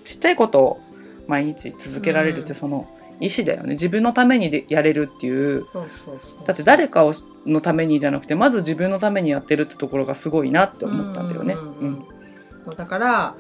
[0.05, 0.81] ちっちゃいことを
[1.27, 2.55] 毎日続けられるってうん。
[2.57, 2.89] その
[3.25, 3.71] 意思だよね。
[3.71, 5.67] 自分のためにでやれるっていう。
[5.67, 6.47] そうそうそう。
[6.47, 7.15] だって誰かを
[7.47, 11.55] のためにじゃなくてまず自分のためにやってるってところがすごいなって思ったんだよね。
[11.55, 12.05] うん
[12.77, 13.35] だから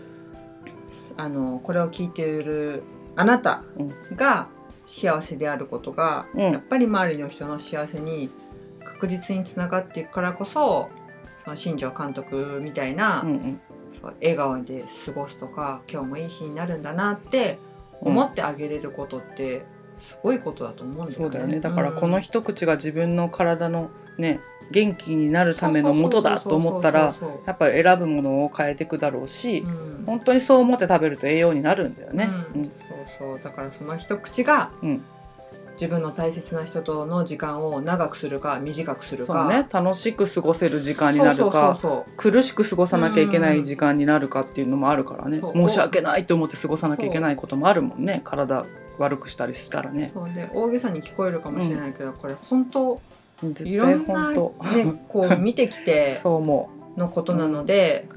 [1.16, 2.82] あのこれを聞いている
[3.16, 3.62] あなた
[4.14, 4.48] が
[4.86, 6.40] 幸せであることが、うん。
[6.52, 8.30] やっぱり周りの人の幸せに
[8.84, 10.90] 確実につながっていくからこそ
[11.44, 13.60] その新庄監督みたいな、うんうん。
[13.92, 17.58] そう笑顔で過ごすとか今日もいい日になるんだなって
[18.00, 19.64] 思ってあげれることって
[19.98, 21.14] すごいことだと思うんだよね。
[21.16, 21.60] そうだよね。
[21.60, 27.12] だからこのうん一口が自分の体のね元気になるためのもとだと思ったら
[27.46, 30.04] やっぱり選ぶものを変えていくだろうし、そううん。
[30.06, 32.30] 本当にそう思って食べると栄養になるんだよね。
[32.54, 32.64] うん。
[32.64, 32.72] そう
[33.18, 33.40] そう。
[33.42, 35.04] だからその一口が、うん。
[35.74, 39.48] 自分の大切な人との時間を長くするか短くするか。
[39.48, 39.66] ね。
[39.72, 41.78] 楽しく過ごせる時間になるか
[42.16, 48.20] 苦しく過ごさなきゃいけない時間になるかっていうのもあるからね、申し訳ないと思って過ごさなきゃいけないこともあるもんね。
[48.22, 48.64] 体
[48.98, 50.10] 悪くしたりしたらね。
[50.14, 53.00] そう大げさに聞こえるかもしれないけど、これ本当
[53.42, 54.36] 絶いろ対んな、ね
[55.08, 58.08] こう見てきて そう思のことなので、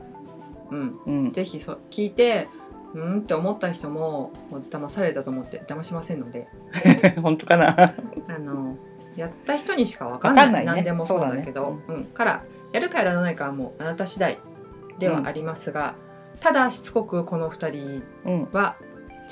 [0.69, 2.47] うん、う、うん、ぜひそ聞いて
[2.93, 6.47] うんって思った人ももう騙されたと思って騙しませんので。
[7.21, 7.93] 本当かな？
[8.27, 8.75] あの
[9.15, 10.49] やった人にしかわかんない。
[10.49, 10.65] んないね。
[10.67, 14.37] 何でもそうだけどそうだうん、からやるかやらないかはもうあなた次第
[14.99, 15.95] ではありますが、
[16.39, 18.47] ただしつこくこの2人うん。
[18.51, 18.75] は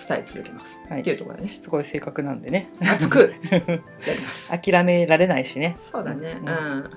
[0.07, 1.01] 伝え続けます、はい。
[1.01, 1.51] っていうところだね。
[1.51, 2.69] しつこい性格なんでね。
[2.79, 3.59] 熱く や
[4.13, 4.49] ります。
[4.49, 5.77] 諦められないしね。
[5.81, 6.37] そうだね。
[6.39, 6.75] ううん。
[6.75, 6.89] ん、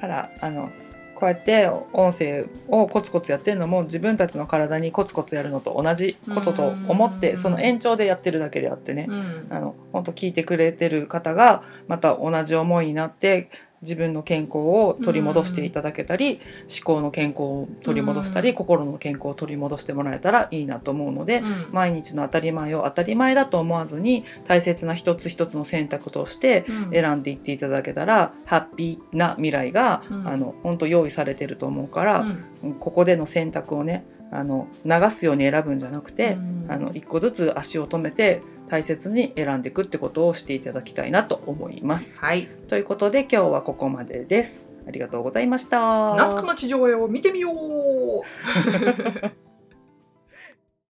[0.00, 0.70] からあの
[1.14, 7.38] こうやって音声をコツコツやってるのも自分たちの体にコツコツやるのと同じことと思ってうん。
[7.38, 9.06] その延長でやってるだけであってね。
[9.08, 9.46] うん。
[9.50, 13.50] あの本当聞いてくれてる方がまた同じ思いになって
[13.82, 18.54] 自分の健康を取り戻していただけたり、思考の健康を取り戻したり、うん。
[18.56, 21.66] 心の健康を取り戻してもらえたらいいなと思うので、うん。
[21.72, 26.92] 毎日の当たり前を当たり前だと思わずに大切な一つ一つの選択としてうん。
[26.92, 30.28] 選んでいっていただけたら、ハッピーな未来が、うん。
[30.28, 32.20] あの本当用意されてると思うから、
[32.62, 32.74] うん。
[32.74, 36.66] ここでの選択をねあの流すように選ぶんじゃなくて、うん。
[36.68, 42.18] あの一個ずつ足を止めて大切に選んでいくってことをしていただきたいなと思います。
[42.18, 44.62] はいということで今日はここまでです。
[44.86, 46.14] ありがとうございました。
[46.14, 49.47] ナスカの地上絵を見てみよう